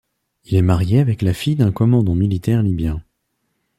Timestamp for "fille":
1.31-1.55